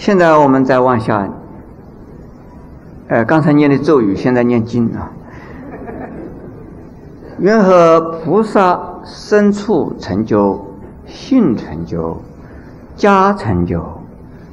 [0.00, 1.28] 现在我们再往下，
[3.08, 5.12] 呃，刚才念的咒语，现在念经啊。
[7.38, 10.58] 愿和菩萨深处成就，
[11.06, 12.16] 性成就，
[12.96, 13.84] 家成就，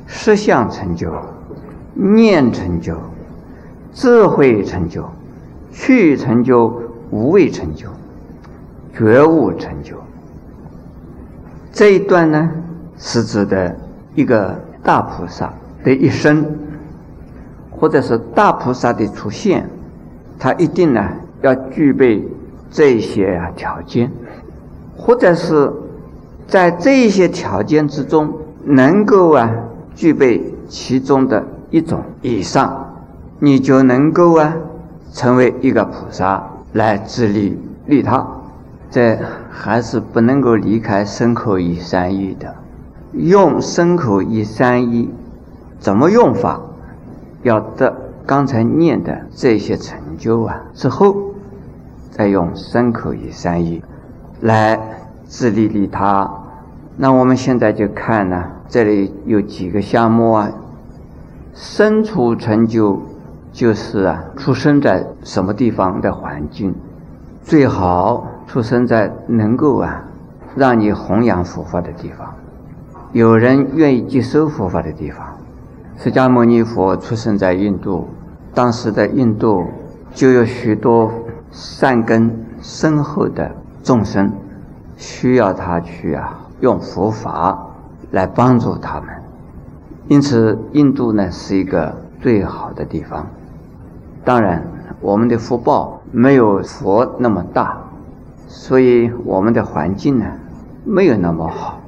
[0.06, 1.14] 实相成就，
[1.94, 2.98] 念成就，
[3.94, 5.06] 智慧成就，
[5.72, 6.74] 去成就，
[7.10, 7.88] 无畏成就，
[8.94, 9.96] 觉悟成就。
[11.72, 12.52] 这一段呢，
[12.98, 13.74] 是指的
[14.14, 14.67] 一个。
[14.88, 15.52] 大菩萨
[15.84, 16.46] 的一生，
[17.70, 19.70] 或者是大菩萨的出现，
[20.40, 21.06] 他一定呢
[21.42, 22.26] 要具备
[22.72, 24.10] 这些啊条件，
[24.96, 25.70] 或者是
[26.48, 29.52] 在这些条件之中能够啊
[29.94, 32.96] 具备其中的一种以上，
[33.40, 34.56] 你就能够啊
[35.12, 38.26] 成为一个菩萨来自利利他。
[38.90, 39.20] 这
[39.52, 42.56] 还是不能够离开身口意三意的。
[43.18, 45.10] 用身口意三一，
[45.80, 46.62] 怎么用法？
[47.44, 47.96] 要得
[48.26, 51.16] 刚才念的这些成就啊之后，
[52.12, 53.82] 再用身口意三一
[54.42, 54.80] 来
[55.26, 56.30] 自利利他。
[56.98, 60.50] 那我们现在就看呢，这里有几个项目啊。
[61.54, 63.02] 身处成就
[63.52, 66.76] 就是啊，出生在什么地方的环境，
[67.42, 70.04] 最好出生在能够啊
[70.56, 72.34] 让你弘扬佛法的地方。
[73.14, 75.26] 有人愿意接收佛法的地方，
[75.98, 78.10] 释迦牟尼佛出生在印度，
[78.54, 79.66] 当时的印度
[80.14, 81.10] 就有许多
[81.50, 83.50] 善根深厚的
[83.82, 84.30] 众生，
[84.98, 87.68] 需要他去啊用佛法
[88.12, 89.10] 来帮助他们，
[90.10, 93.26] 因此印度呢是一个最好的地方。
[94.26, 94.62] 当然，
[95.00, 97.78] 我们的福报没有佛那么大，
[98.48, 100.26] 所以我们的环境呢
[100.84, 101.80] 没有那么好，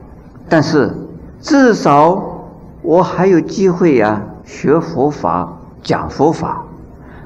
[0.48, 0.90] 但是。
[1.42, 2.22] 至少
[2.82, 5.48] 我还有机会呀，学佛法、
[5.82, 6.64] 讲佛法。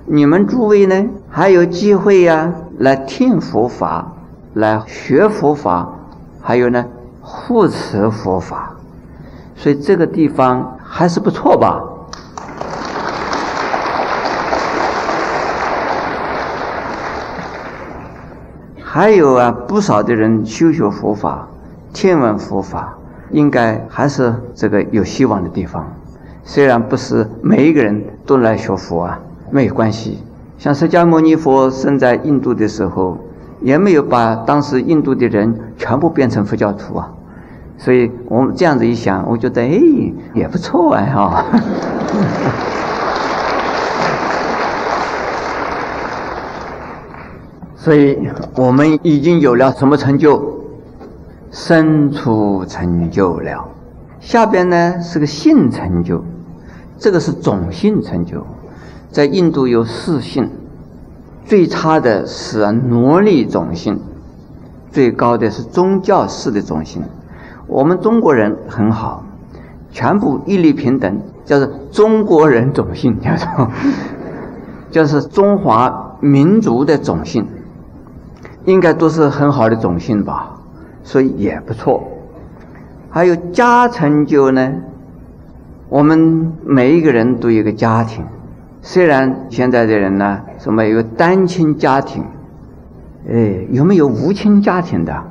[0.05, 4.13] 你们诸位呢，还有机会呀，来听佛法、
[4.53, 5.89] 来学佛法，
[6.39, 6.85] 还有呢，
[7.21, 8.75] 护持佛法。
[9.55, 11.81] 所以这个地方还是不错吧？
[18.83, 21.47] 还有啊，不少的人修学佛法、
[21.91, 22.95] 听闻佛法。
[23.33, 25.91] 应该还是这个有希望的地方，
[26.45, 30.19] 虽然不是每一个人都来学佛啊，没有关系。
[30.57, 33.17] 像释迦牟尼佛生在印度的时候，
[33.59, 37.11] 也没有把当时印度的人全部变成佛教徒啊。
[37.77, 39.81] 所以我们这样子一想，我觉得哎
[40.33, 41.43] 也不错啊哈。
[47.75, 48.17] 所以
[48.55, 50.53] 我们已经有了什么成就？
[51.55, 53.69] 生出成就了，
[54.19, 56.23] 下边呢是个性成就，
[56.97, 58.43] 这个是种性成就，
[59.11, 60.49] 在印度有四性，
[61.45, 63.99] 最差的是奴隶种性，
[64.89, 67.03] 最高的是宗教式的种性。
[67.67, 69.23] 我们中国人很好，
[69.91, 73.69] 全部一律平等，叫做中国人种性， 叫做
[74.89, 77.45] 就是中华民族的种性，
[78.65, 80.49] 应该都是很好的种性吧。
[81.03, 82.01] 所以也不错，
[83.09, 84.73] 还有家成就呢。
[85.89, 88.25] 我们每一个人都有个家庭，
[88.81, 92.23] 虽然现在的人呢，什么有单亲家庭，
[93.29, 95.23] 哎，有没有无亲家庭的？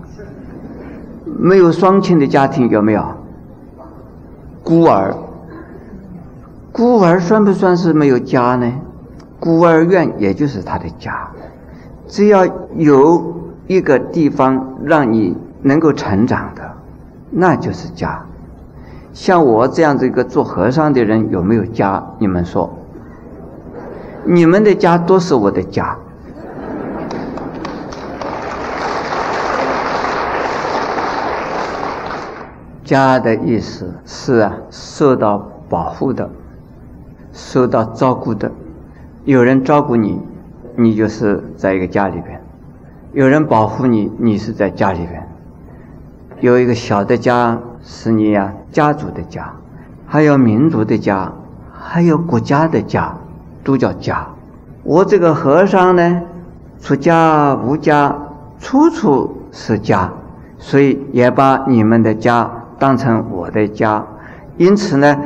[1.24, 3.04] 没有双亲的家庭有没有？
[4.62, 5.16] 孤儿，
[6.70, 8.70] 孤儿算不算是没有家呢？
[9.40, 11.28] 孤儿院也就是他的家，
[12.06, 12.46] 只要
[12.76, 13.34] 有
[13.66, 15.36] 一个地方让你。
[15.62, 16.72] 能够成长的，
[17.30, 18.24] 那就是家。
[19.12, 22.02] 像我这样子一个做和尚的人，有没有家？
[22.18, 22.70] 你们说，
[24.24, 25.96] 你们的家都是我的家。
[32.84, 36.28] 家的意思是啊，受到保护的，
[37.32, 38.50] 受到照顾的，
[39.24, 40.20] 有人照顾你，
[40.76, 42.38] 你就是在一个家里边；
[43.12, 45.26] 有人保护你，你是在家里边。
[46.42, 49.52] 有一个小的家是你呀，家族的家，
[50.08, 51.32] 还有民族的家，
[51.72, 53.14] 还有国家的家，
[53.62, 54.26] 都叫家。
[54.82, 56.22] 我这个和尚呢，
[56.80, 58.18] 出家无家，
[58.58, 60.12] 处处是家，
[60.58, 64.04] 所以也把你们的家当成我的家。
[64.56, 65.16] 因此呢，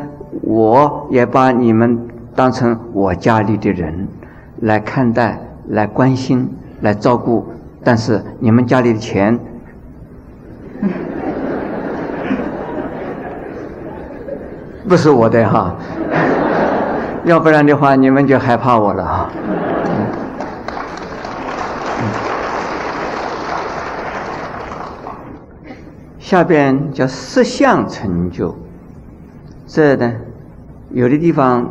[0.42, 1.98] 我也把你们
[2.34, 4.06] 当成我家里的人
[4.60, 7.46] 来看待、来关心、来照顾。
[7.82, 9.40] 但是你们家里的钱。
[14.88, 15.74] 不是我的哈，
[17.24, 19.28] 要不然的话你们就害怕我了哈。
[26.18, 28.56] 下边叫色相成就，
[29.66, 30.12] 这呢，
[30.90, 31.68] 有的地方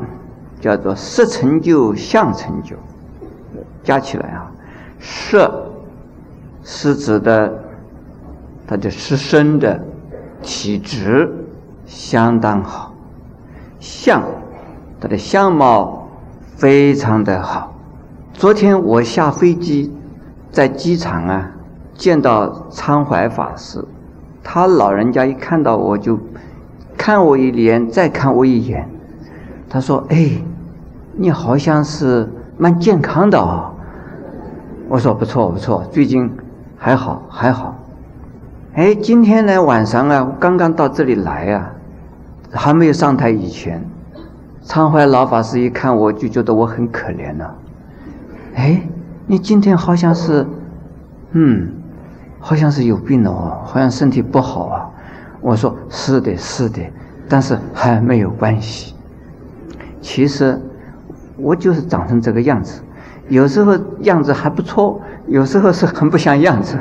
[0.62, 2.75] 叫做色成就、相成就，
[3.83, 4.51] 加起来啊，
[5.00, 5.71] 色
[6.63, 7.53] 是指的
[8.65, 9.77] 它的师身的
[10.41, 11.29] 体质
[11.85, 12.94] 相当好，
[13.86, 14.24] 相
[15.00, 16.08] 他的相貌
[16.56, 17.72] 非常的好。
[18.34, 19.94] 昨天我下飞机，
[20.52, 21.52] 在机场啊，
[21.94, 23.86] 见到昌怀法师。
[24.44, 26.20] 他老人家一看到我就
[26.98, 28.90] 看我一眼，再看我一眼。
[29.70, 30.32] 他说：“哎，
[31.14, 32.28] 你好像是
[32.58, 33.72] 蛮健康的哦。”
[34.90, 36.32] 我说：“不错不错，最近
[36.76, 37.76] 还好还好。”
[38.74, 41.72] 哎，今天呢晚上啊，刚刚到这里来啊，
[42.56, 43.84] 还没有上台以前，
[44.63, 47.56] 昌怀老法师一看我就觉得我很可怜了。
[48.56, 48.81] 哎，
[49.28, 50.46] 你今天好像是，
[51.31, 51.72] 嗯。
[52.38, 54.88] 好像是有病了哦，好像身体不好啊。
[55.42, 56.80] 我说是的，是的，
[57.28, 58.94] 但是还没有关系。
[60.00, 60.62] 其实
[61.38, 62.84] 我就是长成这个样子，
[63.30, 66.78] 有时候样子还不错，有时候是很不像样子。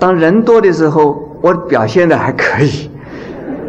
[0.00, 2.88] 当人多的时候，我表现的还可以；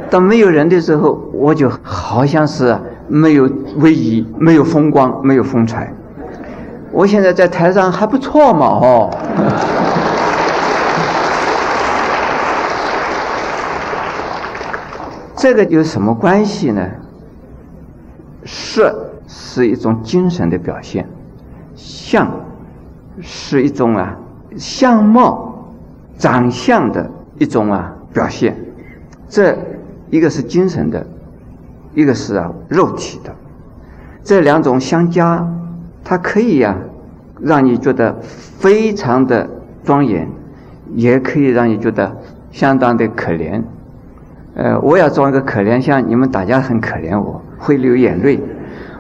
[0.10, 2.78] 当没有人的时候，我就好像是
[3.08, 5.92] 没有威仪，没有风光，没有风采。
[6.92, 9.10] 我现在在台上还不错嘛，哦。
[15.36, 16.88] 这个有什么关系呢？
[18.46, 21.08] 色是一种精神的表现，
[21.76, 22.30] 相
[23.20, 24.16] 是一种啊
[24.56, 25.54] 相貌、
[26.18, 28.56] 长相的一种啊表现。
[29.28, 29.58] 这
[30.10, 31.06] 一个是精神的，
[31.94, 33.34] 一个是啊肉体的，
[34.24, 35.48] 这两种相加。
[36.06, 36.76] 它可以呀，
[37.40, 39.50] 让你觉得非常的
[39.86, 40.28] 庄严，
[40.96, 42.18] 也可以让你觉得
[42.52, 43.62] 相当的可怜。
[44.56, 48.38] 呃，我要装一个可怜像，你们大家很可怜，我会流眼泪；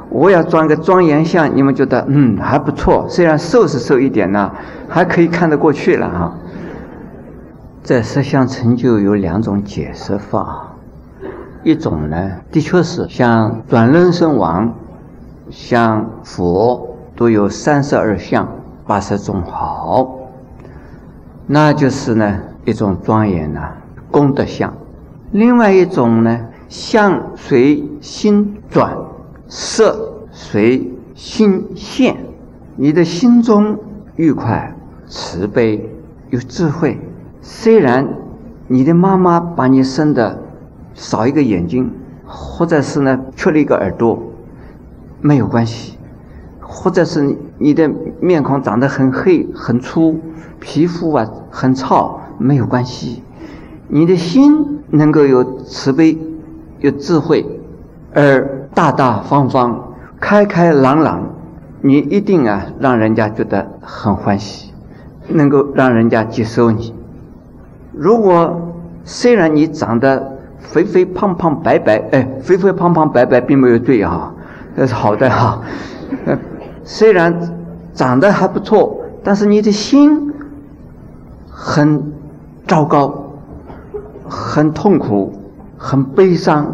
[0.10, 4.50] 我要装个庄严像，你们觉得嗯还不错，虽然瘦是瘦一点呢，
[4.88, 6.34] 还可以看得过去了哈。
[7.84, 10.74] 这十相成就有两种解释法，
[11.64, 14.74] 一种呢，的确是像转轮圣王，
[15.50, 16.90] 像佛。
[17.16, 18.50] 都有三十二相，
[18.88, 20.18] 八十种好，
[21.46, 23.72] 那就是呢一种庄严呐
[24.10, 24.74] 功德相。
[25.32, 28.98] 另外一种呢，相随心转，
[29.48, 32.18] 色随心现。
[32.76, 33.78] 你的心中
[34.16, 34.76] 愉快、
[35.06, 35.88] 慈悲、
[36.32, 37.00] 有智慧。
[37.46, 38.08] 虽然
[38.68, 40.40] 你的妈妈把你生的
[40.94, 41.92] 少一个眼睛，
[42.26, 44.18] 或者是呢缺了一个耳朵，
[45.20, 45.98] 没有关系。
[46.62, 47.92] 或者是你的
[48.22, 50.18] 面孔长得很黑很粗，
[50.62, 53.22] 皮肤啊很糙，没有关系。
[53.90, 56.18] 你的心能够有慈悲、
[56.80, 57.46] 有智慧，
[58.14, 61.22] 而大大方方、开开朗朗，
[61.82, 64.72] 你一定啊让人家觉得很欢喜，
[65.28, 66.96] 能够让人家接受你。
[67.94, 68.74] 如果
[69.04, 74.34] 虽然你长得肥肥胖胖白白，哎，肥肥胖胖白白并没有罪哈，
[74.76, 75.62] 这是好的哈。
[76.84, 77.38] 虽然
[77.94, 80.34] 长得还不错，但是你的心
[81.50, 82.12] 很
[82.68, 83.14] 糟糕、
[84.28, 85.34] 很痛苦、
[85.78, 86.66] 很悲伤，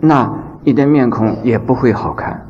[0.00, 2.46] 那你的面孔也不会好看，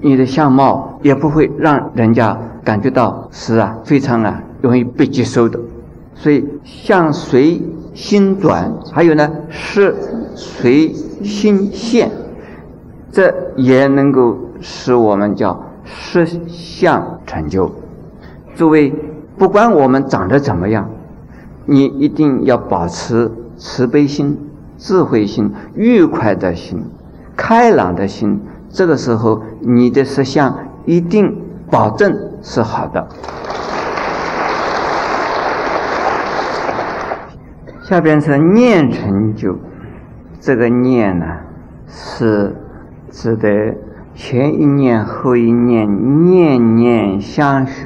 [0.00, 5.58] 你的相貌也不会让人家感觉到是啊非常啊容易被接受的。
[6.22, 7.62] 所以相随
[7.94, 9.96] 心转，还有呢是
[10.34, 10.92] 随
[11.24, 12.10] 心现，
[13.10, 15.64] 这也能够使我们叫。
[15.82, 17.72] 实相成就，
[18.54, 18.94] 诸位，
[19.36, 20.88] 不管我们长得怎么样，
[21.64, 24.38] 你一定要保持慈悲心、
[24.78, 26.84] 智慧心、愉快的心、
[27.34, 28.40] 开朗的心。
[28.68, 31.34] 这个时候，你的实相一定
[31.68, 33.08] 保证是好的。
[37.90, 39.58] 下边是念成就，
[40.38, 41.26] 这个念呢，
[41.88, 42.54] 是
[43.10, 43.74] 指的。
[44.14, 47.82] 前一念后一念，念念相续，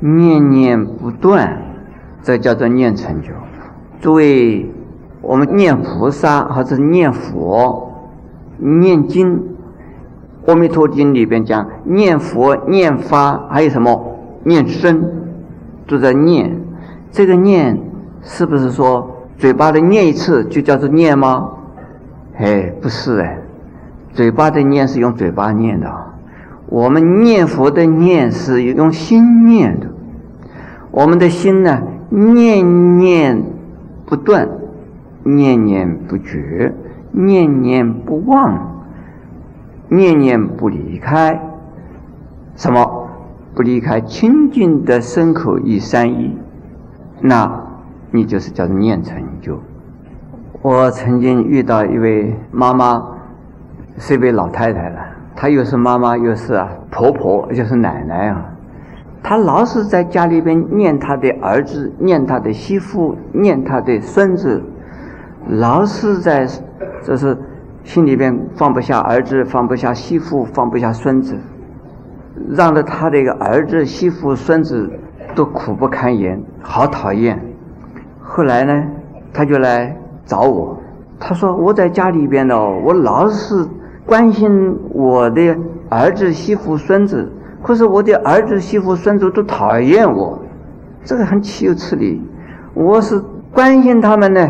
[0.00, 1.62] 念念不断，
[2.22, 3.28] 这叫做念成就。
[4.00, 4.68] 诸位，
[5.20, 7.88] 我们念菩萨或者念佛、
[8.58, 9.36] 念经，
[10.46, 15.04] 《阿弥陀经》里边讲念佛、念法，还有什么念身，
[15.86, 16.60] 都在念。
[17.12, 17.78] 这个念
[18.22, 21.50] 是不是说嘴巴的念一次就叫做念吗？
[22.38, 23.38] 哎，不是哎，
[24.12, 25.92] 嘴巴的念是用嘴巴念的，
[26.66, 29.88] 我们念佛的念是用心念的，
[30.90, 33.42] 我们的心呢，念念
[34.06, 34.48] 不断，
[35.24, 36.72] 念念不绝，
[37.10, 38.84] 念念不忘，
[39.88, 41.40] 念念不离开，
[42.56, 43.08] 什么？
[43.54, 46.34] 不离开清净的身口意三意，
[47.20, 47.61] 那
[48.12, 49.58] 你就是叫念成就。
[50.60, 53.02] 我曾经遇到一位妈妈，
[53.96, 55.00] 是一位老太太了。
[55.34, 58.44] 她又是妈妈，又是啊婆婆，又是奶奶啊。
[59.22, 64.62] 她老是在家里边念她的儿子，念她的媳妇，念她的孙子，
[65.48, 66.46] 老是在，
[67.02, 67.36] 就是
[67.82, 71.34] 心里边放不下儿子，放不下媳妇，放不下孙子，
[72.50, 74.90] 让得她这个儿子、媳妇、孙子
[75.34, 77.40] 都苦不堪言，好讨厌。
[78.34, 78.84] 后来呢，
[79.32, 79.96] 他就来。
[80.24, 80.78] 找我，
[81.18, 83.66] 他说我在家里边呢，我老是
[84.06, 85.54] 关心我的
[85.88, 87.28] 儿子、媳妇、孙子，
[87.60, 90.38] 可是我的儿子、媳妇、孙子都讨厌我，
[91.04, 92.22] 这个很岂有此理！
[92.72, 93.20] 我是
[93.52, 94.48] 关心他们呢，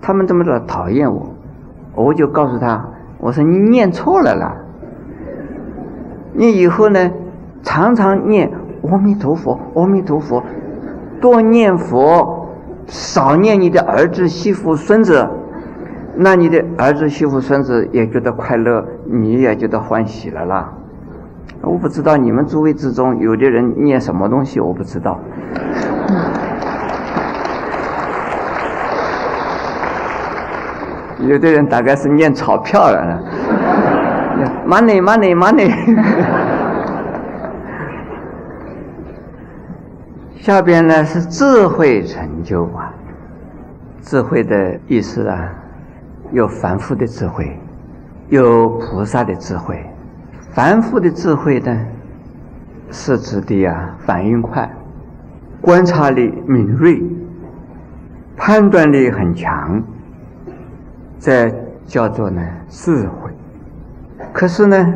[0.00, 1.26] 他们怎么老讨厌我？
[1.96, 4.54] 我就告诉他，我说你念错了啦，
[6.32, 7.10] 你以后呢，
[7.64, 8.48] 常常念
[8.88, 10.40] 阿弥陀佛，阿弥陀佛，
[11.20, 12.39] 多念佛。
[12.86, 15.28] 少念你的儿子、媳妇、孙子，
[16.16, 20.72] 那你的儿子、媳妇、孙子也觉得快乐，你也觉得欢喜了啦。
[21.62, 25.20] 我不知道你们诸位之中有的人念什么东西，我不知道。
[31.28, 33.22] 有的人大概是念钞票了
[34.66, 35.70] ，money money money。
[40.40, 42.94] 下边呢是智慧成就啊，
[44.00, 45.52] 智慧的意思啊，
[46.32, 47.58] 有凡夫的智慧，
[48.30, 49.84] 有菩萨的智慧。
[50.54, 51.86] 凡夫的智慧呢，
[52.90, 54.68] 是指的啊，反应快，
[55.60, 57.02] 观察力敏锐，
[58.34, 59.82] 判断力很强，
[61.18, 61.54] 这
[61.84, 63.30] 叫做呢智慧。
[64.32, 64.94] 可是呢，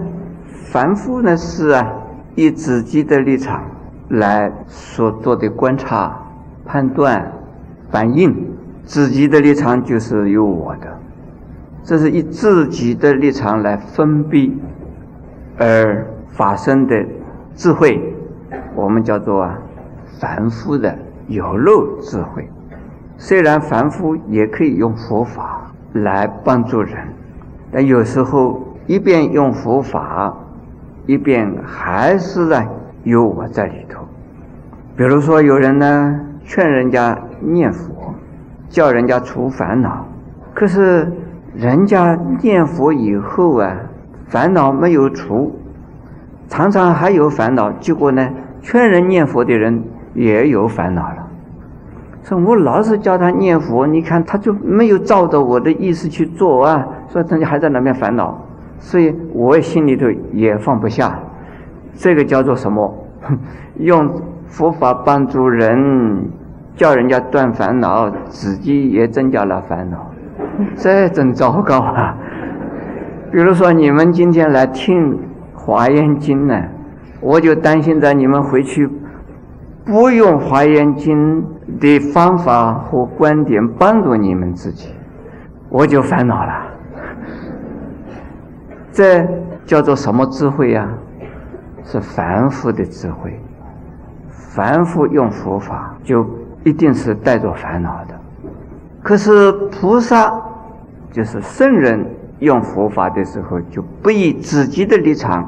[0.72, 1.86] 凡夫呢是啊，
[2.34, 3.62] 以自己的立场。
[4.08, 6.14] 来所做的观察、
[6.66, 7.32] 判断、
[7.90, 8.34] 反应，
[8.84, 10.98] 自己的立场就是有我的，
[11.82, 14.52] 这是以自己的立场来分辨
[15.58, 17.02] 而发生的
[17.54, 18.14] 智慧，
[18.74, 19.58] 我们叫做啊
[20.20, 20.96] 凡夫的
[21.28, 22.46] 有漏智慧。
[23.16, 26.96] 虽然凡夫也可以用佛法来帮助人，
[27.72, 30.36] 但有时候一边用佛法，
[31.06, 32.68] 一边还是在。
[33.04, 34.02] 有我在里头，
[34.96, 38.14] 比如说有人呢劝人家念佛，
[38.68, 40.06] 叫人家除烦恼，
[40.52, 41.12] 可是
[41.54, 43.76] 人家念佛以后啊，
[44.26, 45.54] 烦恼没有除，
[46.48, 47.70] 常常还有烦恼。
[47.72, 48.28] 结果呢，
[48.62, 49.84] 劝人念佛的人
[50.14, 51.28] 也有烦恼了。
[52.22, 58.42] 说我老是叫他念佛，你看他就没有照着我的意思去做啊，所以他就还在那边烦恼，
[58.78, 61.18] 所以我心里头也放不下。
[61.94, 62.92] 这个叫做什么？
[63.78, 66.28] 用佛法帮助人，
[66.76, 70.10] 叫人家断烦恼，自己也增加了烦恼，
[70.76, 72.16] 这真糟糕啊！
[73.32, 75.14] 比如说，你们今天来听
[75.54, 76.62] 《华严经》呢，
[77.20, 78.88] 我就担心着你们回去
[79.84, 81.42] 不用《华严经》
[81.80, 84.90] 的方法和观点帮助你们自己，
[85.68, 86.66] 我就烦恼了。
[88.92, 89.26] 这
[89.64, 90.88] 叫做什么智慧呀？
[91.84, 93.38] 是凡夫的智慧，
[94.30, 96.26] 凡夫用佛法就
[96.64, 98.14] 一定是带着烦恼的。
[99.02, 100.32] 可是菩萨
[101.12, 102.04] 就是圣人
[102.38, 105.46] 用佛法的时候，就不以自己的立场，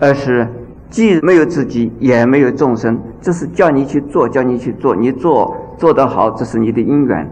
[0.00, 0.46] 而是
[0.90, 7.24] 既没有自己，也没有众生，这是叫你去做，叫你去做，你做做得好，这是你的因缘；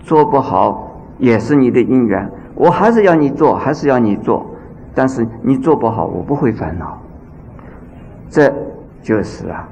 [0.00, 2.30] 做不好，也是你的因缘。
[2.54, 4.46] 我还是要你做，还是要你做，
[4.94, 7.01] 但是你做不好，我不会烦恼。
[8.32, 8.50] 这
[9.02, 9.68] 就是啊，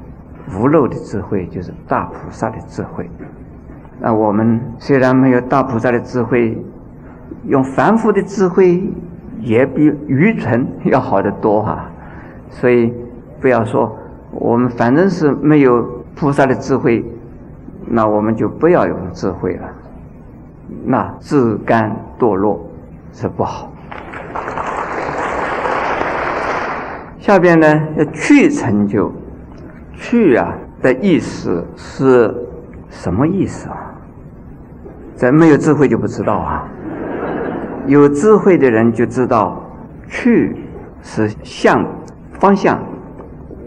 [0.55, 3.09] 无漏的智慧，就是大菩萨的智慧。
[3.99, 6.63] 那我们虽然没有大菩萨的智慧，
[7.47, 8.85] 用凡夫的智慧
[9.39, 11.87] 也比愚蠢要好得多哈。
[12.51, 12.93] 所以
[13.41, 13.97] 不要说
[14.31, 15.83] 我们反正是没有
[16.15, 17.03] 菩萨的智慧，
[17.87, 19.69] 那我们就不要用智慧了，
[20.85, 22.61] 那自甘堕落
[23.11, 23.73] 是不好。
[27.21, 29.13] 下边呢，要去成就，
[29.93, 32.35] 去啊的意思是
[32.89, 33.95] 什么意思啊？
[35.15, 36.67] 咱没有智慧就不知道啊。
[37.87, 39.63] 有智慧的人就知道，
[40.09, 40.57] 去
[41.03, 41.85] 是向
[42.39, 42.83] 方向，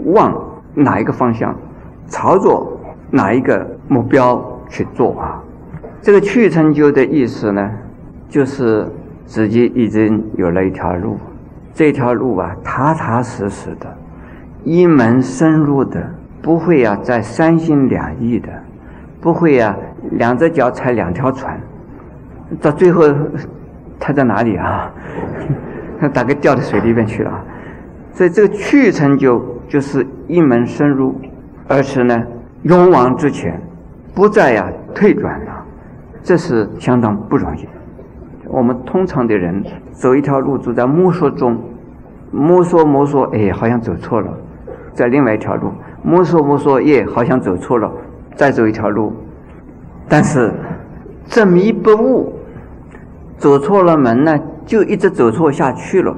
[0.06, 0.36] 往
[0.74, 1.56] 哪一个方向，
[2.08, 2.80] 朝着
[3.12, 5.40] 哪一个目标去做啊。
[6.02, 7.72] 这个去成就的意思呢，
[8.28, 8.88] 就是
[9.28, 11.20] 自己已经有了一条路，
[11.74, 13.88] 这条路啊，踏踏实实的，
[14.63, 16.01] 一门深入的，
[16.42, 18.50] 不会呀再三心两意的，
[19.20, 19.75] 不会呀
[20.12, 21.60] 两只脚踩两条船，
[22.62, 23.03] 到最后。
[24.06, 24.92] 他在哪里啊？
[25.98, 27.32] 他大概掉到水里边去了。
[28.12, 31.15] 所以这个去成就就是一门深入，
[31.70, 32.22] 而是呢
[32.63, 33.58] 勇往直前，
[34.13, 35.65] 不再呀退转了。
[36.22, 37.70] 这是相当不容易的。
[38.54, 41.60] 我们通常的人走一条路，走在摸索中，
[42.32, 44.32] 摸索摸索，哎，好像走错了，
[44.94, 45.72] 在另外一条路
[46.04, 47.92] 摸索摸索，耶，好像走错了，
[48.36, 49.12] 再走一条路，
[50.08, 50.54] 但是
[51.26, 52.32] 执迷不悟。
[53.40, 56.16] 走错了门呢，就一直走错下去了，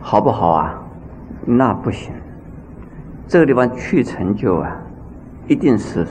[0.00, 0.78] 好不好啊？
[1.46, 2.12] 那不行。
[3.26, 4.76] 这个地方去成就啊，
[5.48, 6.06] 一定是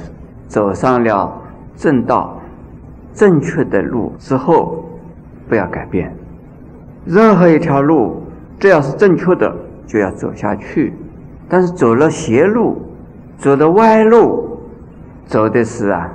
[0.48, 1.32] 走上了
[1.76, 2.38] 正道、
[3.14, 4.84] 正确的路之后，
[5.48, 6.14] 不要改变。
[7.06, 8.24] 任何一条路，
[8.60, 10.94] 只要是正确的，就要走下去。
[11.48, 12.82] 但是走了邪路，
[13.38, 14.60] 走的歪路，
[15.26, 16.12] 走的是啊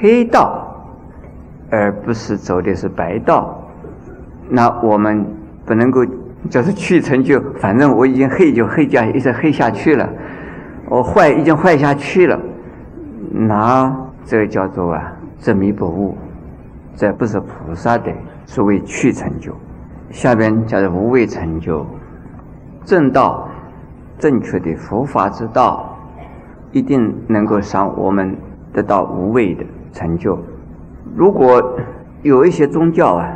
[0.00, 0.66] 黑道。
[1.72, 3.56] 而不是走的是白道，
[4.48, 5.24] 那我们
[5.64, 6.04] 不能够
[6.48, 10.08] 就是去成就，反正我已经黑就黑下，一直黑下去了，
[10.88, 12.36] 我坏已经坏下去了，
[13.30, 16.18] 那这叫做啊执迷不悟，
[16.96, 18.10] 这不是菩萨的
[18.50, 19.54] 所谓去成就。
[20.10, 21.86] 下边叫做无畏成就，
[22.84, 23.48] 正道
[24.18, 25.96] 正确的佛法之道，
[26.72, 28.36] 一定能够使我们
[28.72, 30.36] 得到无畏的成就。
[31.14, 31.78] 如果
[32.22, 33.30] 有一些宗教啊，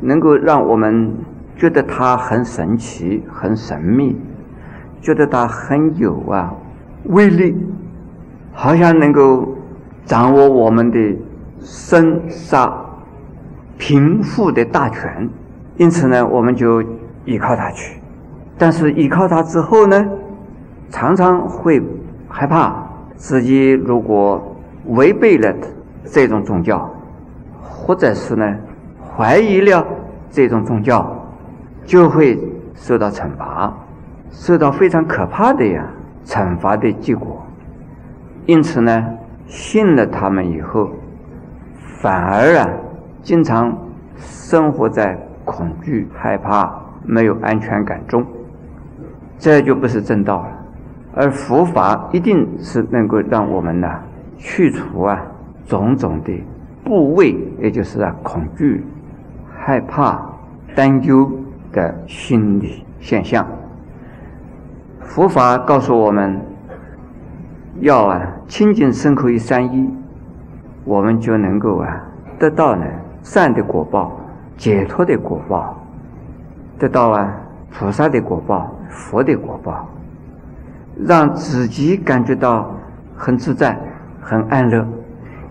[0.00, 1.14] 能够让我们
[1.56, 4.20] 觉得它很神奇、很神秘，
[5.00, 6.52] 觉得它很有啊
[7.04, 7.56] 威力，
[8.52, 9.54] 好像能够
[10.04, 11.16] 掌握我们的
[11.60, 12.76] 生杀
[13.78, 15.28] 贫富的大权，
[15.76, 16.82] 因此呢，我们就
[17.24, 17.98] 依靠他去。
[18.58, 20.06] 但是依靠他之后呢，
[20.90, 21.80] 常常会
[22.28, 22.74] 害怕
[23.14, 25.54] 自己如果违背了
[26.04, 26.92] 这种宗教。
[27.60, 28.56] 或者是呢，
[29.16, 29.82] 怀疑了
[30.30, 31.10] 这种宗教，
[31.86, 32.38] 就会
[32.74, 33.72] 受到惩罚，
[34.30, 35.86] 受到非常可怕的呀
[36.26, 37.42] 惩罚的结果。
[38.44, 39.06] 因此呢，
[39.46, 40.90] 信了他们以后，
[42.02, 42.68] 反而啊，
[43.22, 43.76] 经常
[44.16, 46.70] 生活在恐惧、害怕、
[47.04, 48.24] 没有安全感中，
[49.38, 50.48] 这就不是正道了。
[51.14, 53.88] 而佛法一定是能够让我们呢，
[54.36, 55.20] 去除啊
[55.66, 56.42] 种种的。
[56.84, 58.82] 部位，也就是啊，恐惧、
[59.54, 60.18] 害怕、
[60.74, 61.30] 担忧
[61.70, 63.46] 的心理现象。
[65.00, 66.40] 佛法告诉我们，
[67.80, 69.90] 要啊清净身口意三一，
[70.84, 72.06] 我们就能够啊
[72.38, 72.86] 得到呢
[73.28, 74.10] 善的果报、
[74.56, 75.76] 解脱的果报，
[76.78, 77.30] 得到啊
[77.70, 79.86] 菩萨的果报、佛的果报，
[81.06, 82.74] 让自己感觉到
[83.14, 83.78] 很自在、
[84.18, 84.82] 很安乐。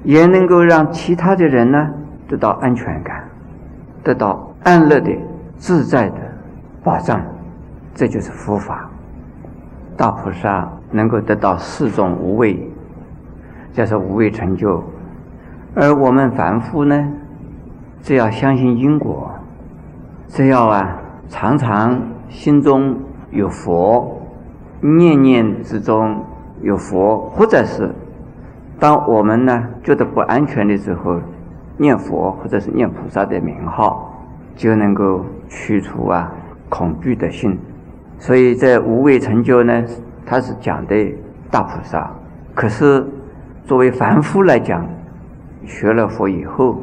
[0.03, 1.87] 也能够让其他的人呢
[2.27, 3.23] 得到安全感，
[4.03, 5.11] 得到安乐的、
[5.57, 6.15] 自在的
[6.83, 7.21] 保障，
[7.93, 8.89] 这就是佛法。
[9.95, 12.71] 大菩萨能够得到四种无畏，
[13.71, 14.83] 这是无畏成就。
[15.75, 16.95] 而我们凡夫呢，
[18.08, 19.30] 只要相信因果，
[20.30, 22.98] 只要啊常常心中
[23.32, 24.22] 有佛，
[24.80, 26.24] 念念之中
[26.62, 27.93] 有佛，或者是。
[28.80, 31.20] 当我们呢觉得不安全的时候，
[31.76, 34.10] 念佛或者是念菩萨的名号，
[34.56, 36.32] 就能够驱除啊
[36.70, 37.60] 恐惧的心。
[38.17, 39.84] 所以在无畏成就呢，
[40.26, 40.96] 他是讲的
[41.52, 42.10] 大菩萨。
[42.56, 43.06] 可是
[43.65, 44.88] 作为凡夫来讲，
[45.65, 46.82] 学了佛以后，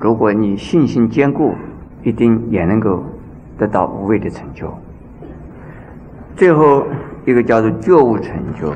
[0.00, 1.54] 如果你信心坚固，
[2.02, 3.04] 一定也能够
[3.56, 4.72] 得到无畏的成就。
[6.34, 6.84] 最后
[7.24, 8.72] 一个叫做觉悟成就，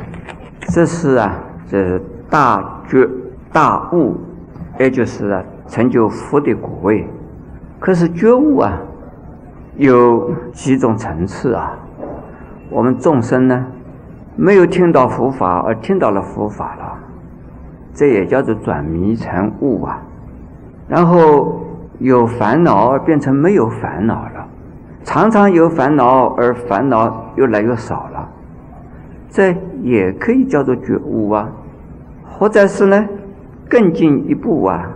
[0.69, 1.37] 这是啊，
[1.69, 2.01] 这是。
[2.31, 3.09] 大觉
[3.53, 4.17] 大悟，
[4.81, 7.07] 也就是啊成就佛的果位。
[7.79, 8.77] 可是觉悟啊，
[9.77, 11.79] 有几种层次啊。
[12.71, 13.67] 我们众生呢，
[14.35, 16.99] 没有听到佛法而听到了佛法了，
[17.93, 20.03] 这也叫做转迷成悟啊。
[20.89, 21.61] 然后
[21.99, 24.47] 有烦恼而变成没有烦恼了，
[25.03, 28.29] 常常有烦恼而烦恼越来越少了，
[29.29, 31.49] 这也可以叫做觉悟啊。
[32.37, 33.09] 或者是呢，
[33.69, 34.91] 更进一步啊，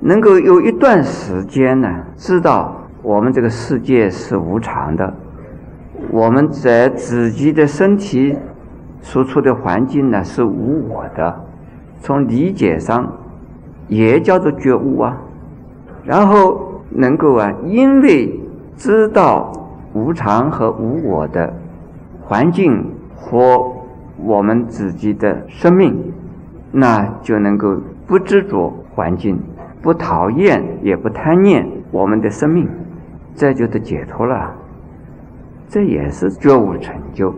[0.00, 5.14] 能够有一段时间呢，知道我们这个世界是无常的，
[6.10, 8.36] 我们在自己的身体
[9.00, 11.40] 所处的环境呢是无我的，
[12.00, 13.10] 从理解上
[13.88, 15.16] 也叫做觉悟啊。
[16.04, 18.38] 然后能够啊，因为
[18.76, 19.52] 知道
[19.92, 21.52] 无常和无我的
[22.22, 23.72] 环境和
[24.18, 26.12] 我们自己的生命，
[26.70, 29.38] 那就能够不执着环境。
[29.82, 32.68] 不讨厌，也不贪念我们的生命，
[33.36, 34.52] 这就得解脱了。
[35.68, 37.32] 这也是觉悟成就。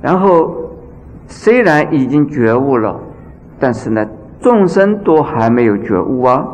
[0.00, 0.56] 然后
[1.26, 2.98] 虽然已经觉悟了，
[3.58, 4.06] 但是呢，
[4.40, 6.46] 众生都还没有觉悟啊，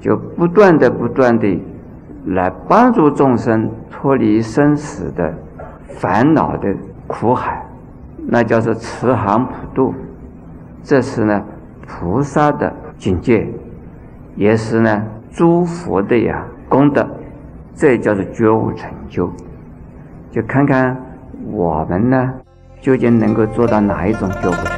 [0.00, 1.60] 就不断的、不断的
[2.26, 5.32] 来帮助众生脱离生死的
[5.88, 6.74] 烦恼的
[7.06, 7.64] 苦海，
[8.26, 9.94] 那叫做慈航普渡。
[10.82, 11.42] 这是呢，
[11.86, 13.46] 菩萨的境界。
[14.36, 17.04] 也是呢，诸佛的呀功德，
[17.74, 19.28] 这叫做觉悟成就。
[20.30, 20.96] 就看看
[21.50, 22.34] 我们呢，
[22.80, 24.77] 究竟能够做到哪一种觉悟。